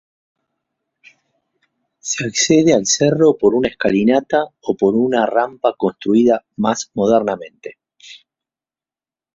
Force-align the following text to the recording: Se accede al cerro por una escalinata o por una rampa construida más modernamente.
Se 1.99 2.25
accede 2.25 2.73
al 2.73 2.87
cerro 2.87 3.37
por 3.37 3.53
una 3.53 3.67
escalinata 3.67 4.45
o 4.61 4.75
por 4.75 4.95
una 4.95 5.27
rampa 5.27 5.75
construida 5.77 6.43
más 6.55 6.89
modernamente. 6.95 7.77